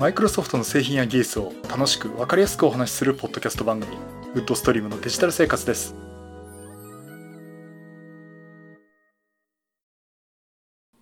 [0.00, 3.98] マイクロソフトの製品や技術を楽しく分かりやすくお話しするポッドキャスト番組
[4.34, 5.94] ウッドストリームのデジタル生活です。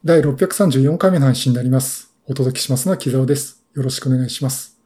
[0.04, 2.12] 第634回目の配信になります。
[2.26, 3.62] お届けしますのは木澤です。
[3.72, 4.80] よろしくお願いします。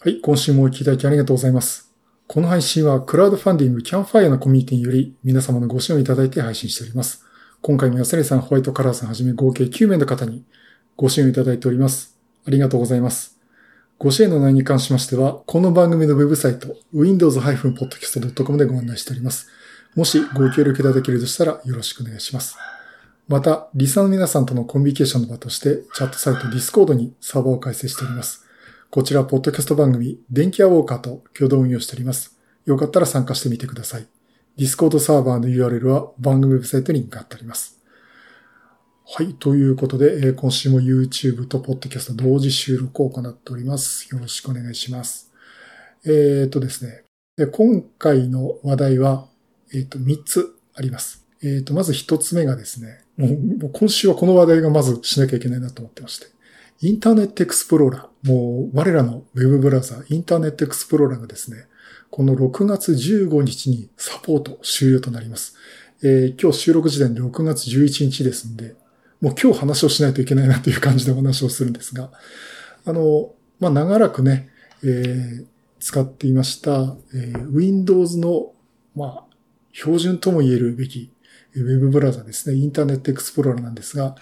[0.00, 1.94] はい今週もお聞きいただきありがとうございます。
[2.26, 7.24] この配信はクラウドファンディングキャンファイアのコミュニティにより皆様のご支援をいただいて配信しております。
[7.60, 10.44] 今回も安根さん、ホワイトカラーさんはじめ合計9名の方に
[10.96, 12.18] ご支援をいただいております。
[12.44, 13.40] ありがとうございます。
[14.02, 19.46] ご支援の内容に関しましては、この番組のウェブサイト、windows-podcast.com でご案内しております。
[19.94, 22.56] もしご協力いただけるとしたらよろしくお願いします。
[23.28, 28.44] また、リサの皆さんとのコミュニケーションの場として、チャットサイト Discord にサーバーを開設しております。
[28.90, 32.36] こちら、ポッドキャスト番組、電気アウォーカーと共同運用しております。
[32.66, 34.08] よかったら参加してみてください。
[34.58, 37.80] Discord サーバーの URL は番組ウェブサイトに貼ってあります。
[39.14, 39.34] はい。
[39.34, 44.08] ということで、えー、今週も YouTube と Podcast 同時収録を行っております。
[44.10, 45.30] よろしくお願いします。
[46.06, 47.04] えっ、ー、とですね。
[47.52, 49.26] 今回の話題は、
[49.74, 51.26] えっ、ー、と、3つあります。
[51.42, 56.28] えっ、ー、と、まず1つ目がですね、もう今週はこの話題がまずしなきゃいけないなと思ってまして。
[56.80, 58.26] インターネットエクスプローラー。
[58.26, 61.66] もう、我らの Web ブラウザー、インターネットエクスプローラーがですね、
[62.10, 65.54] この6月15日にサポート終了となります。
[66.02, 68.74] えー、今日収録時点で6月11日ですんで、
[69.22, 72.10] もう今日話をしないといけないなという感じでお話をするんですが、
[72.84, 74.50] あの、まあ、長らくね、
[74.82, 75.46] えー、
[75.78, 78.52] 使っていました、えー、Windows の、
[78.96, 79.24] まあ、
[79.72, 81.12] 標準とも言えるべき、
[81.54, 84.16] ウェブブラウザですね、インターネットエクスプローラーなんですが、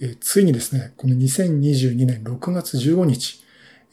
[0.00, 3.42] えー、ついにですね、この2022年6月15日、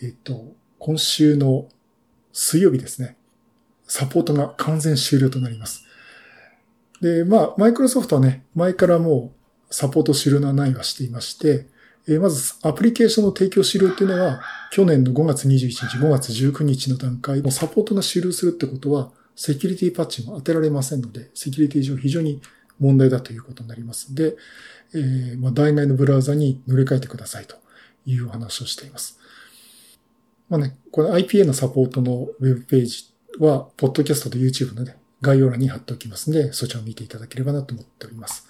[0.04, 1.68] えっ、と、今週の
[2.32, 3.18] 水曜日ですね、
[3.88, 5.84] サポートが完全終了となります。
[7.02, 9.37] で、まあ、マイクロソフトはね、前からもう
[9.70, 11.68] サポート終了のないはしていまして、
[12.08, 22.42] えまず、アプリケーションの提供終了っていうのは、去年の5月21日、5月19日の段階のサポートが終了するってことは、セキュリティパッチも当てられませんので、セキュリティ上非常に
[22.80, 24.38] 問題だということになりますので、
[24.94, 27.58] えー、まあ、代替のブラウザに乗り換えてくださいと
[28.06, 29.20] いうお話をしています。
[30.50, 33.04] まあね、これ IPA のサポートのウェブページ
[33.40, 38.47] は、ポッドキャストと YouTube のね、概要欄に貼っておきますので、そちらを見ていただければなと思っております。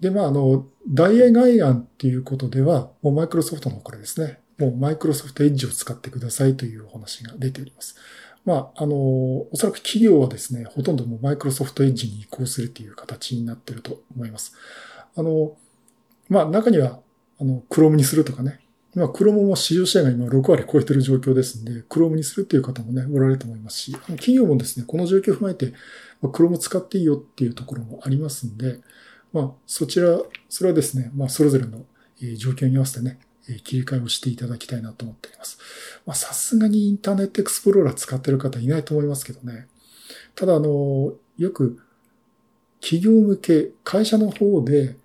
[0.00, 7.96] で、まあ、あの、大英外案っていうことでは、もうマイクロソフトの方からですね、もうマイクロソフトエッジを使ってくださいというお話が出ております。
[8.44, 14.54] まあ、あの、おそらく企業はですね、ほとんどもうマイクロソフトエッジに移行するという形になっていると思います。
[15.16, 15.56] あの、
[16.28, 17.00] まあ、中には、
[17.40, 18.60] あの、クロームにするとかね、
[18.94, 25.72] 今、クロームも市場シェアが今6割超えてる状況ですんで、クロームにするっていう方もね、おられると思いますし、企業もですね、この状況を踏まえて、
[26.32, 28.80] クローム使っていいよっていうところもありますんで、
[29.34, 30.18] まあ、そちら、
[30.48, 31.84] それはですね、まあ、それぞれの
[32.36, 33.18] 状況に合わせてね、
[33.64, 35.58] 切り替えをしていただきたいなと思っています。
[36.06, 39.66] まあ、さすがにインターネットエクスプローラー使ってる方いないと思いますけどね。
[40.36, 41.80] ただ、あの、よく、
[42.80, 44.96] 企業向け、会社の方で、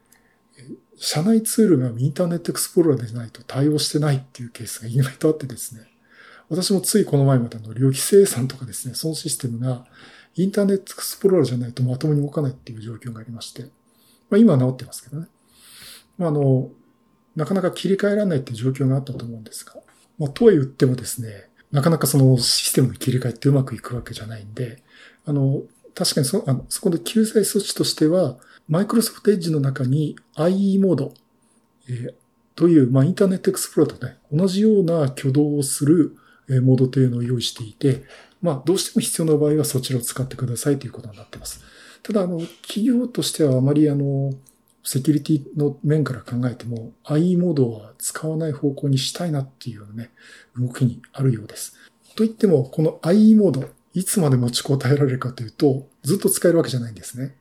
[0.95, 5.81] 社内ツールがインターネットエクスプローラーでないと対応してないっていうケースが意外とあってですね。
[6.49, 9.85] 私もついこの前までの旅費生産とかですね、そのシステムが
[10.35, 13.65] インターネットエクスプローラーじゃないとまともに動かないっていう状況がありまして。
[14.29, 15.27] まあ、今は治ってますけどね。
[16.17, 16.69] まあ、あの、
[17.35, 19.75] なかなか切り替えられないっていう状況があったと思うんですが、
[20.17, 24.83] まあ、とは言ってもですね、なかなかそのシステムの切り替えってうまくいくわけじゃないんで、
[25.25, 25.61] あの、
[25.95, 31.13] 確かにそあのそこで救済措置としては、マイクロソフトエッジの中に IE モード、
[31.87, 32.13] えー、
[32.55, 36.15] という、まあ、インターネットエクスプローラーとね、同じような挙動をする
[36.49, 38.03] えモードというのを用意していて、
[38.41, 41.61] まあ、どうしても必要な場合はそちらを使ってくださいということになっています。
[42.03, 44.33] ただ、あの、企業としてはあまりあの、
[44.83, 50.11] セキュリティの面から考えても、IE モードは使わない方向にしたいなっていうね、
[50.57, 51.75] 動きにあるようです。
[52.15, 57.35] と言っても、この IE モード、いつまで持ちこたえられるかというと、ずっと使えるわけじゃないんですね。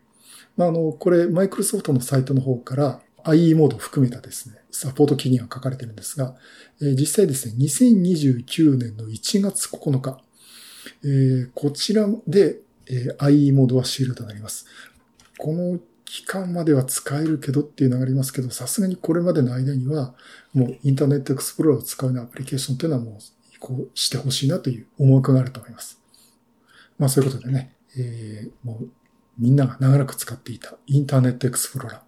[0.57, 6.35] まあ、あの、これ、マイクロソフトのサイトの方から IE モードを含めたですね、サポート期限が書かれてるんですが、
[6.81, 10.21] えー、実際ですね、2029年の1月9日、
[11.05, 12.59] えー、こちらで
[12.91, 14.67] え IE モードはシールとなります。
[15.39, 20.15] この期間までは使えるけどっていうのがありますけど、さすがにこれまでの間には、
[20.55, 23.15] もうインターネットエクスプローラーを使うようなアプリケーションっていうのはもう
[23.55, 26.01] 移行してほしいなという思惑があると思います。
[26.99, 28.89] まあそういうことでね、えー、もう
[29.39, 32.03] みんなが長らく使っていたインターネットエクスプローラ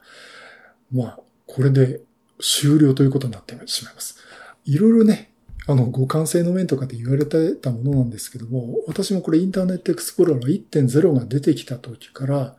[0.93, 0.97] ー。
[0.97, 2.00] まあ、これで
[2.41, 4.17] 終了ということになってしまいます。
[4.65, 5.30] いろいろね、
[5.70, 12.56] あの、互換性の面とかで言われてたものなんですけども、私もこれインターネットエクスプローラー1.0が出てきた時から、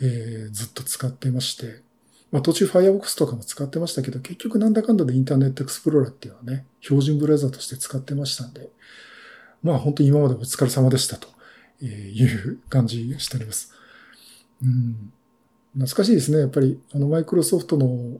[0.00, 1.82] えー、ずっと使ってまして、
[2.32, 8.70] まあ途中 Firefox とかも使ってましたけど、結局なんだかんだでインターネットエクスプローラーっていうのはね、標準ブラウザとして使ってましたんで、
[9.62, 11.28] まあ本当に今までお疲れ様でしたと
[11.84, 13.72] いう感じしております。
[14.62, 15.12] うん。
[15.74, 16.38] 懐かしいですね。
[16.38, 18.18] やっぱり、あの、マイクロソフトの、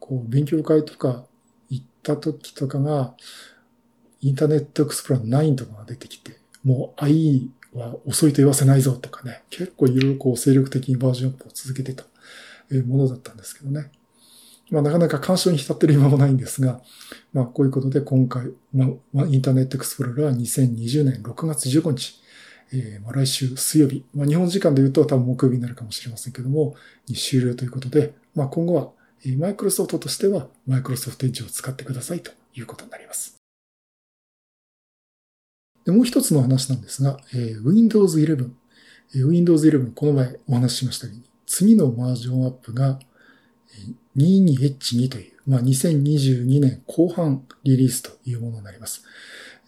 [0.00, 1.24] こう、勉強会とか
[1.68, 3.14] 行った時とかが、
[4.20, 12.04] インターネットエクスプローラー9とかが出てきて、もう IE は遅いと言わせないぞとかね、結構いろいろこう精力的にバージョンアップを続けてた
[12.86, 13.90] ものだったんですけどね。
[14.70, 16.80] まあなかなか干渉に浸ってる今もないんですが、
[17.32, 18.86] まあこういうことで今回、ま
[19.22, 22.20] あ、インターネットエクスプローラーは2020年6月15日、
[22.72, 26.74] えー、まあ来週水曜日、まあ日本時間で言うと多分木曜日になるかもしれませんけども、
[27.06, 28.90] に終了ということで、まあ今後は
[29.38, 33.37] マイクロソフトとしてはマイクロソフトエッジを使ってくださいということになります。
[35.88, 38.50] でもう一つの話なんですが、えー、Windows 11、
[39.14, 42.98] えー、Windows 11、この前お話ししましたように、次のバージョンアップが
[44.14, 49.02] 22H2 という、まあ、2022年後半リリースというものになります。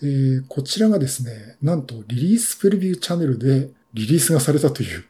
[0.03, 5.05] えー、こちらがですね、なんとリリースプレビューチャンネルでリリースがされたという、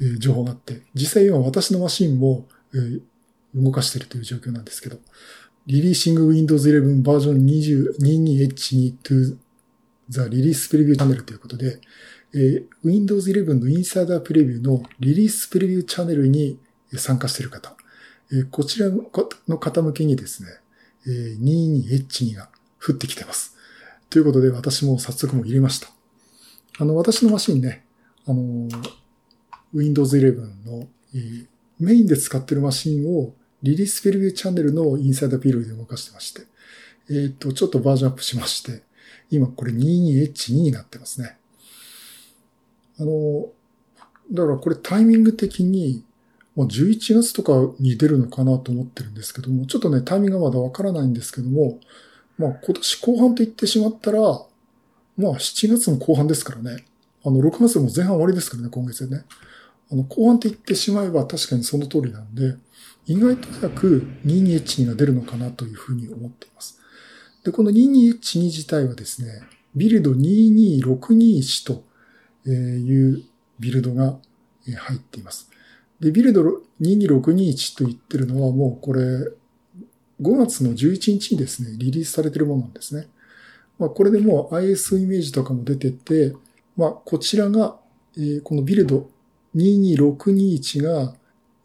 [0.00, 3.02] えー、情報があって、実際今私のマシンも、えー、
[3.54, 4.96] 動かしているという状況なんですけど、
[5.66, 7.44] リリーシング Windows 11バージョン
[7.98, 9.43] 22H2
[10.10, 11.80] to The Release Preview Channel ということで、
[12.34, 16.58] えー、Windows 11のインサイダープレビューのリリースプレビューチャンネルに
[16.96, 17.76] 参加している方、
[18.32, 20.48] えー、こちらの方向けにですね、
[21.06, 22.48] えー、22H2 が
[22.84, 23.56] 降ってきてます。
[24.10, 25.88] ということで私も早速も入れました。
[26.78, 27.84] あの、私のマシンね、
[28.26, 28.68] あの、
[29.72, 31.46] Windows 11の、えー、
[31.80, 36.42] メインで使ってるマシンをリリースプレビューチャンネルのインサイダーピルで動かしてまして、
[37.10, 38.82] えっ、ー、と、ちょっとバージョンアップしまして、
[39.34, 41.36] 今これ 22H2 になってますね。
[42.98, 43.48] あの、
[44.32, 46.04] だからこれタイミング的に、
[46.54, 51.80] もう11月とかに出るのかなと思ってるんですけども、ちょっとね、タイミングがまだわからないんですけども、
[52.38, 56.84] まあ今年後半と言ってしまったら、まあ7月の後半ですからね。
[57.24, 59.24] あの、6月も前半終わりですからね、今月でね。
[59.90, 62.56] あの、後半って言ってしまえば確かにその通りなんで、
[63.06, 66.80] 意外と早く 22H2 が出るのかなというふうに思っています。
[67.44, 69.42] で、この2212自体はですね、
[69.76, 71.84] ビルド22621と
[72.48, 73.22] いう
[73.60, 74.16] ビルドが
[74.66, 75.50] 入っています。
[76.00, 76.42] で、ビルド
[76.80, 79.02] 22621と言ってるのはもうこれ、
[80.22, 83.08] 5月の11日にですね、リリースされてるものなんですね。
[83.78, 86.34] まあ、これでもう IS イメージとかも出てて、
[86.76, 87.76] まあ、こちらが、
[88.44, 89.10] このビルド
[89.54, 91.14] 22621が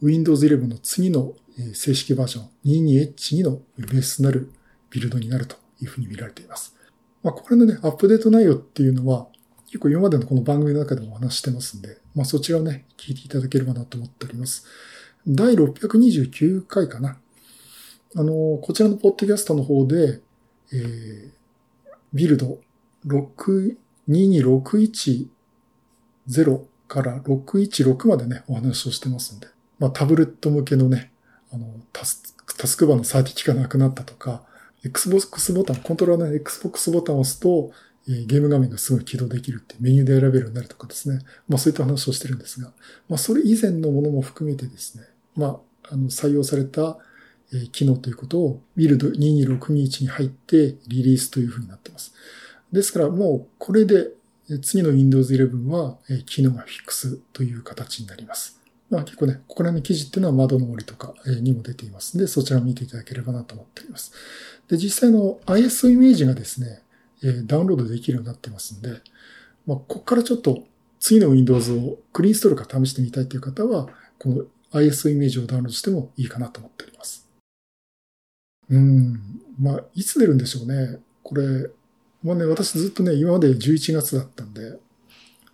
[0.02, 1.34] Windows 11の次の
[1.74, 4.52] 正式バージョン 22H2 のベースになる
[4.90, 6.76] ビルドになるというふうに見られています。
[7.24, 9.28] まあ、これのね、アップデート内容っていうのは、
[9.68, 14.66] 結構今までのこの番組の中でもお話してますんで、まあ、そちらをね、聞いていただければなと思っております。
[15.28, 17.18] 第629回かな。
[18.16, 20.22] あの、こちらのポッドキャストの方で、
[20.74, 21.30] えー、
[22.14, 22.60] ビルド
[23.06, 25.28] 62261
[26.28, 29.48] 0から616までね、お話をしてますんで。
[29.78, 31.12] まあ、タブレット向けのね、
[31.52, 34.44] あの、タスタスクバーのサーティキがなくなったとか、
[34.84, 37.72] Xbox ボタン、コントローラーの Xbox ボタンを押すと、
[38.08, 41.20] ゲーム画面がすぐ起動できるってメニューで選べるようになるとかですね。
[41.48, 42.72] まあそういった話をしてるんですが、
[43.08, 45.04] まあそれ以前のものも含めてですね、
[45.36, 46.98] まあ、あの採用された
[47.72, 52.14] 機能ということを Build 22621に入ってリリースというふうになってます。
[52.72, 54.10] ですからもうこれで
[54.62, 58.59] 次の Windows 11は機能がフィックスという形になります。
[58.90, 64.12] まあ結構ね、ここら辺の記事っていうのは窓の森とかにも出ていますので、そちらを見ていただければなと思っております。
[64.68, 66.82] で、実際の ISO イメージがですね、
[67.46, 68.90] ダウンロードできるようになってますんで、
[69.68, 70.64] まあ、ここからちょっと
[71.00, 77.28] 次の Windows をクリーンストールか試してみたいという方は、この ISO イメージをダウンロードしてもいいかなと思っております。
[78.70, 79.42] うん。
[79.60, 81.00] まあ、いつ出るんでしょうね。
[81.24, 81.70] これ、
[82.24, 84.80] まあね、私ずっとね、今まで11月だったんで、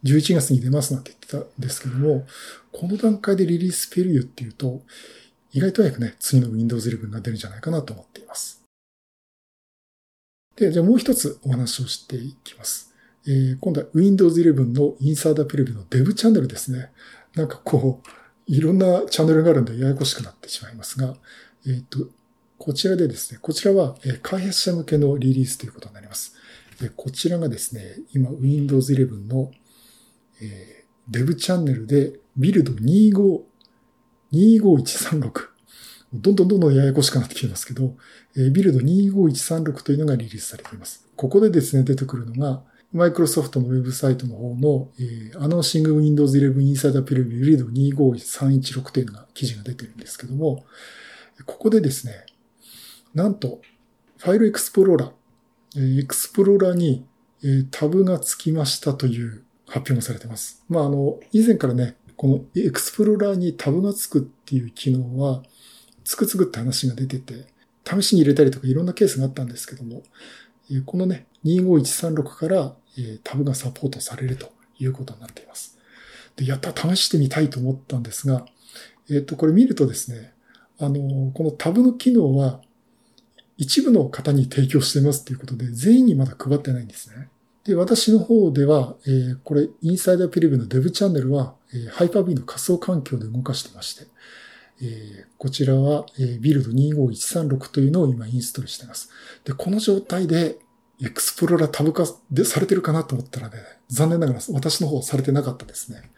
[0.06, 2.26] 11月に出ますなんて言ってたんですけども、
[2.72, 4.82] この段階でリリースペリューっていうと、
[5.52, 8.62] 意外と早くね、次の Windows 11が出るんじゃないかなと思っています。
[10.56, 12.94] で、じゃあもう一つお話をしていきます。
[13.28, 16.92] えー、今度は Windows 11のインサーダープレビューのデブチャンネルですね。
[17.34, 18.10] なんかこう、
[18.48, 21.16] いろんなチャンネルがあるんでややこしくなってしまいますが、
[21.66, 22.08] えっ、ー、と、
[22.58, 26.36] こちらでですね、こちらは開発者向けのリリースということになります。
[26.80, 29.52] でこちらがですね、今 Windows 11の、
[30.42, 33.42] えー、デブチャンネルでビルド25、
[34.34, 35.56] 25136
[36.14, 37.96] どんどんどんどんややこしくなってきてますけど、
[38.38, 41.08] えビルド25136というのがリリースされています。
[41.16, 42.64] ここでですね、出てくるのが、
[42.94, 50.66] マイクロソフトのウェブサイトの方の、えー、 Announcing Windows 11 Insider Preview Build 25316というのが記事が出てるんですけども、
[51.46, 52.26] ここでですね、
[53.14, 53.62] なんと、
[54.18, 57.06] ファイルエクスプローラー、エクスプローラーに、
[57.70, 59.45] タブがつきましたという
[59.76, 60.64] 発表がされてます。
[60.70, 65.44] まあ、あの、以前からね、このエクスプローラーにタブがつくっていう機能は、
[66.06, 67.48] つくつくって話が出てて、
[67.84, 70.04] 試しに入れたりとかいろんなケースがあったんですけども、
[70.86, 72.74] このね、25136から
[73.24, 75.78] タブがサポートされるということになっています。
[76.38, 78.46] で、やった試してみたいと思ったんですが、
[79.10, 80.34] えっ、と、これ見るとですね、
[80.80, 82.62] あの、このタブの機能は
[83.58, 87.28] 一部の方に提供してますということで、全員にまだ配ってないんですね。
[87.66, 94.06] で、私の方では、えー、これ、インサイダープリビューのデブチャンネルは、えー、ハイパービーの仮想環境で動かしてまして、
[94.82, 99.10] えー、こちらは、えー、ビルド25136というのを今インストールしています。
[99.44, 100.58] で、この状態で、
[101.04, 103.58] エクスプローラータブ化でされてるかなと思ったらね、
[103.90, 106.10] 残念ながら私の方されてなかったですね。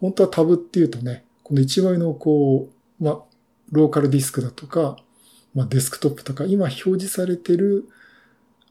[0.00, 2.68] 本当はタブっていうとね、この一枚のこ
[3.00, 3.22] う、ま、
[3.70, 4.96] ローカルディスクだとか、
[5.54, 7.88] ま、デスクトップとか、今表示されてる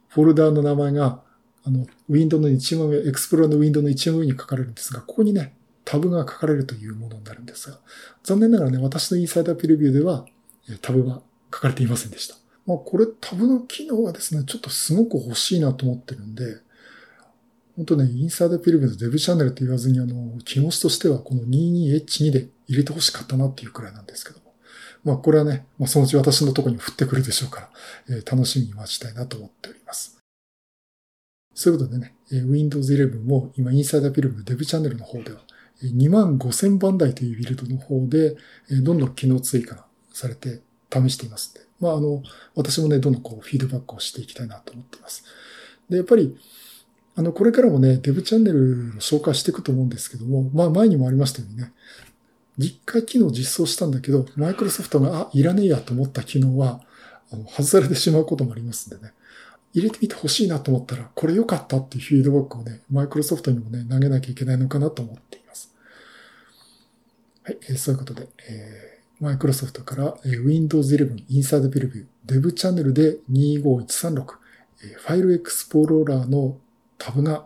[0.09, 1.21] フォルダーの名前が、
[1.67, 7.79] あの、ウィンドウの一番上、エクスプローのウィンドウの一番上に書かれるんですが、ここにね、タブが書かれるというものになるんですが、
[8.23, 10.25] 残念ながらね、私の Insider Preview では、
[10.81, 11.21] タブが
[11.53, 12.35] 書かれていませんでした。
[12.65, 16.57] まあ、これタブの機能はですね、ちょっとすごく欲しいなと思ってるんで、
[17.75, 24.53] 本当ね、インサイダープレビューのデブチャンネルって言わずに、あの、気持ちとしてはこの 22H2 で入れて欲しかったなっていうくらいなんですけども。
[25.03, 27.69] まあ、これはね、まあ、そのうち私のところに降ってくるでしょうから、
[28.09, 29.76] えー、楽しみに待ちたいなと思っております。
[31.59, 35.39] そういうことでね、Windows 11も今インサイダービューのデブチャンネルの方では、
[35.81, 38.37] 2万5000番台というビルドの方で、
[38.83, 40.61] どんどん機能追加されて
[40.93, 42.21] 試していますので、まあ、あの、
[42.53, 45.23] 私もね、どんどんこう、フィードバックをしていきたいなと思っています。
[45.89, 46.37] で、やっぱり、
[47.15, 51.73] あの、これからもね、デブチャンネルを紹介していくと思うんですけども、まあ、前にもありましたようにね、
[52.59, 56.81] 実回機能実装したんだけど、マイクロソフトが、あ、いらねえやと思った機能は、
[57.31, 59.13] あの外されてしまうこともありますんでね、
[59.73, 65.73] 入れてみてほしいなと思ったら、これ良かったっていうフィードバックをね、マイクロソフトにもね、投げなきゃいけないのかなと思っています。
[67.43, 74.25] はい、えー、そういうことで、えー、マイクロソフトから、えー、Windows 11 Inside Preview Dev チャンネルで25136、
[74.83, 76.57] えー、ファイルエクスプローラーの
[76.97, 77.45] タブが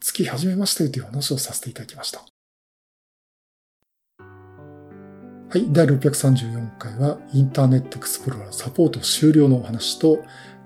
[0.00, 2.22] つき始めましたよという話をさせていただきました。
[5.54, 10.18] はい、第634回はインターネットエクスプローラーサポート終了のお話と、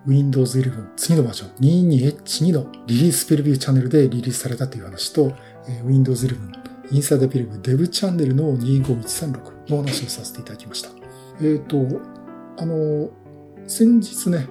[0.08, 5.34] Windows 11次のバージョン 22H2 のリリースプレビューチャンネルでリリースされたという話と、
[5.84, 6.58] Windows 11
[6.90, 10.88] インサイダーピルブデブチャンネルの25136の話をさせていただきました。
[11.40, 12.00] えっ、ー、と、
[12.56, 13.10] あの、
[13.66, 14.46] 先日ね、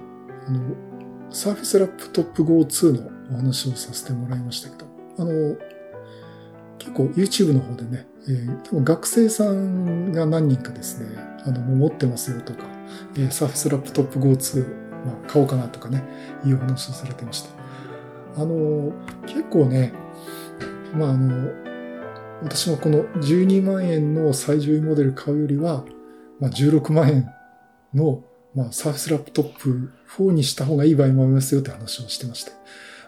[0.46, 0.60] あの、
[1.30, 4.86] Surface Laptop Go 2のお話をさせてもらいましたけど、
[5.18, 5.56] あの、
[6.78, 11.08] 結構 YouTube の方でね、えー、多分学生さんが何人かですね、
[11.44, 12.60] あの、持ってますよとか、
[13.16, 16.04] えー、Surface Laptop Go 2まあ、買おうかなとかね、
[16.44, 17.50] いう話をされてました。
[18.42, 18.92] あの、
[19.26, 19.92] 結構ね、
[20.94, 21.68] まああの、
[22.42, 25.84] 私もこの12万円の最上位モデル買うよりは、
[26.40, 27.30] まあ、16万円
[27.94, 28.22] の、
[28.54, 32.52] まあ、サーフスラップトップ4にした方がいい場合もありますよって話をしてまして。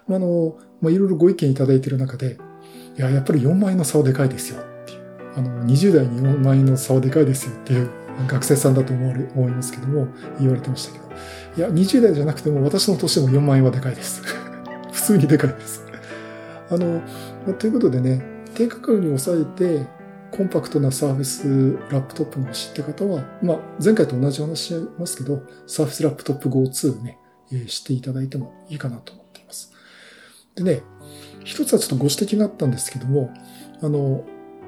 [0.09, 2.39] まあ、あの、まあ、いろいろご意見いただいている中で、
[2.99, 5.01] いや、やっぱり4万円の差はでかいですよっていう。
[5.37, 7.89] あの、20代に4万円の差はでかいですよっていう
[8.27, 11.05] 学生さんだと思われ、思いますけども、言われてましたけど。
[11.57, 14.23] いや、20代じゃなくても私の年でも4万円はでかいです。
[14.93, 15.85] 普通にでかいです。
[16.71, 17.03] あの、
[17.47, 18.25] まということでね、
[18.55, 19.87] 低価格に抑えて、
[20.31, 27.19] コンパクトなサーフェスラップトップの欲しいって方は、まあ、前回と同じ話しますけど、サーフェスラップトップ GO2 ね、
[27.51, 29.73] えー、していただいてもいいかなと思っています。
[30.55, 30.83] でね、
[31.43, 33.31] 一つはちょっとご指摘があったんですけども、
[33.83, 34.25] あの、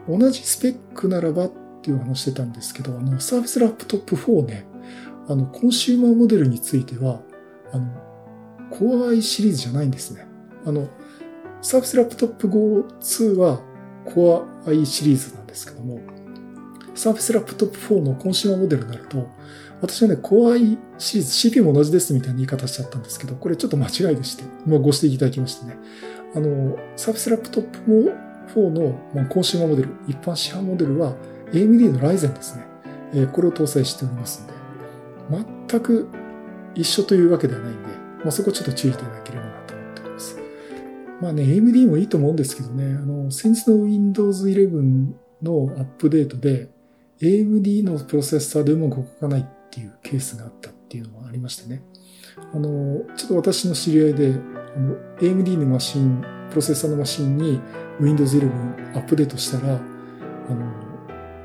[0.08, 4.64] 同じスペックならばっっていう話してたんですけど、あの、 Surface Laptop 4ね、
[5.28, 7.20] あの、コンシューマーモデルについては、
[7.72, 7.86] あの、
[8.70, 10.24] Core i シリーズじゃないんですね。
[10.64, 10.88] あの、
[11.60, 13.60] Surface Laptop Go 2は
[14.06, 15.98] Core i シリーズなんですけども、
[16.94, 19.28] Surface Laptop 4のコンシューマーモデルになると、
[19.80, 25.76] 私はね、Core i シリーズ、CPU も同じですみたいな言い方しちゃったんですけど、これちょっと間違いでして、まあ、ご指摘いただきましてね。
[26.36, 28.14] あの、 Surface Laptop
[28.54, 31.14] 4の、まあ、コンシューマーモデル、一般市販モデルは
[31.52, 32.66] AMD の Ryzen ですね。
[33.14, 34.52] えー、これを搭載しておりますんで、
[35.68, 36.08] 全く
[36.74, 37.88] 一緒というわけではないんで、
[38.22, 40.38] まあ、そこちょっと注意いただければなと思っております。
[41.20, 46.70] まあね、AMD もいいと思うんですけどね、あの、先日の Windows 11のアップデートで、
[47.20, 51.82] AMD のプロセッサーでうまく動かないっていうケースがあったっていうのもありましてね。
[52.52, 54.34] あの、ちょっと私の知り合いで、
[54.74, 57.60] あの AMD のマシン、プロセッサーのマシンに
[58.00, 60.81] Windows 11アップデートしたら、あの、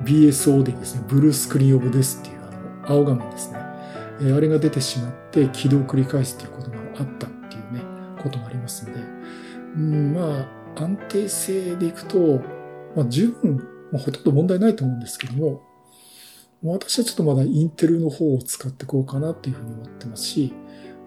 [0.03, 2.39] BSO でですね、ブルースクリーンオブデスっていう
[2.85, 3.59] あの青画面ですね。
[4.19, 7.81] えー、あれが出てしまって起動を繰り返すということがあったっていうね、
[8.21, 8.99] こともありますんで、
[9.75, 12.41] うん、まあ、安定性でいくと、
[12.95, 13.57] まあ、十分、
[13.91, 15.61] まあ、ほとんど問題ないと思うんですけども、
[16.63, 20.53] 私はちょっとまだインテルの方を使っていこうかなっていうふうに思ってますし、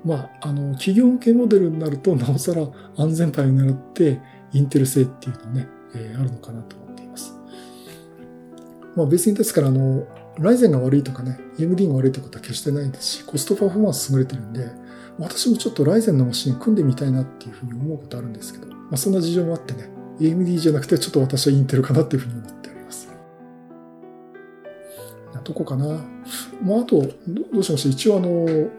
[0.04, 2.66] まあ、あの、企業向けモデルになると、なおさら
[2.96, 4.20] 安全牌を狙って、
[4.52, 6.76] インテル製っていうのね、えー、あるのかなと
[8.96, 9.04] ま。
[9.04, 10.06] あ別にですから、あの、
[10.38, 14.68] ライゼンが悪いとかね、AMD が悪いってことは決してないですし、コストパフォーマンス優れてるんで、
[15.18, 23.08] 私もちょっとライゼンのマシン組んでみたいなっていうふうに思うことあるんですけど、まあそんな事情もあってね、AMD じゃなくてちょっと私はインテルかなっていうふうに思っております。
[25.34, 25.86] なとこかな。
[26.62, 27.02] まああと、
[27.52, 27.88] どうしました？
[27.90, 28.70] 一応あの、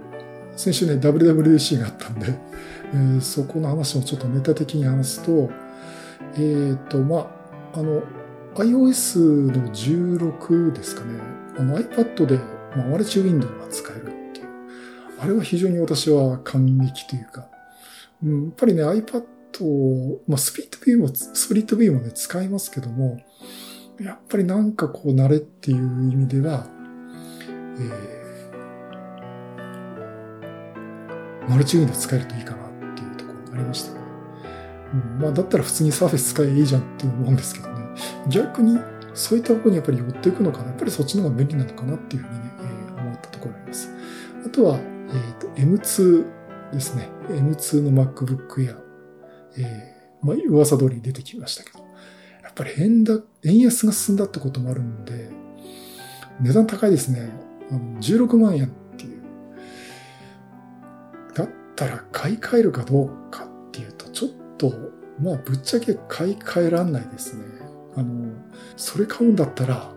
[0.55, 2.33] 先週ね、WWDC があったんで、
[2.93, 5.49] えー、そこの話もちょっとネタ的に話すと、
[6.35, 7.31] えっ、ー、と、ま
[7.73, 8.03] あ、あの、
[8.55, 11.19] iOS の16ですかね、
[11.57, 12.37] あの iPad で、
[12.75, 14.47] まあ、マルチウィンドウが使えるっていう。
[15.19, 17.47] あれは非常に私は感激というか、
[18.23, 19.23] うん、やっぱりね、iPad
[19.63, 23.19] を、まあ、スピリットビューも、スプリットビューもね、使いますけども、
[23.99, 26.67] やっぱりなんかこう、慣れっていう意味では、
[27.79, 28.21] えー
[31.51, 33.99] マルチウィンドウ使えるといいかなっていうところがありましたね。
[34.93, 37.70] うん、まあ、だったら普通にサーフェス使えばいいじゃんって思うんですけど。
[38.29, 38.79] 逆に、
[39.13, 40.69] そういった方向にやっぱり寄っていくのかな。
[40.69, 43.89] やっぱりそっちの方が便利なのかなっていうふうにね、えー、思ったところがあります。
[44.45, 46.25] あとは、えっ、ー、と、M2
[46.73, 47.09] ですね。
[47.29, 48.77] M2 の MacBook Air。
[49.57, 51.79] えー、まあ、噂通り出てきましたけど。
[52.43, 55.29] やっぱり円だ、円安が進んだってこともあるんで、
[56.41, 57.29] 値段高いですね。
[57.69, 59.21] あの16万円っていう。
[61.33, 64.73] だったら買い替えるかどうかっていうと、ちょっと、
[65.21, 67.45] まあ、ぶっちゃけ買い替えらんないですね。
[67.95, 68.31] あの、
[68.77, 69.91] それ買うんだったら、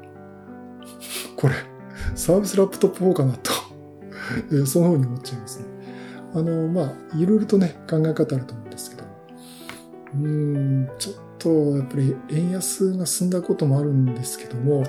[1.36, 1.54] これ、
[2.14, 3.52] サービスラップトップ4かなと
[4.66, 5.66] その方に思っちゃいますね。
[6.34, 9.04] あの、まあ、いろいろとね、考え方あると思うんですけど、
[10.14, 14.84] うーん、ちょっと、やっぱり円安が進んだこともあるんですけども、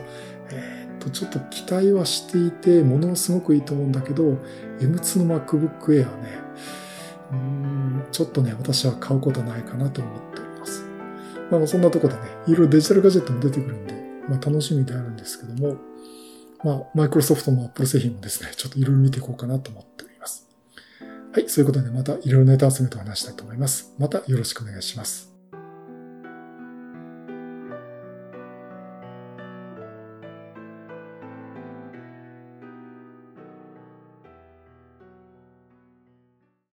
[0.52, 4.38] えー、っと、ちょっと期待はしていて、ものすごくいいと思うんだけど、
[4.80, 6.40] M2 の MacBook Air ね、
[7.32, 10.45] うん、ちょっとね、私は買うことはないかなと思って
[11.52, 11.58] ま。
[11.58, 13.94] あ、そんなとこでね、いろいろデジタルガジェットも出てくるんで、
[14.28, 15.78] まあ、楽しみであるんですけども、
[16.64, 20.48] まあ、マイクロソフトもアップル製品もですね、ちょっといろいろ見ていこうかなと思っております。
[21.34, 23.94] はい、そういうことでまたいろいろネタ集めと話したいと思います。
[24.00, 25.35] またよろしくお願いします。